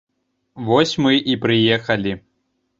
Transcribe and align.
Вось 0.69 0.95
мы 1.07 1.13
і 1.35 1.37
прыехалі. 1.45 2.19